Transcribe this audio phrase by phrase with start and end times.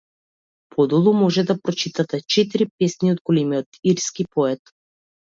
[0.75, 4.73] Подолу може да прочитате четири песни од големиот ирски поет.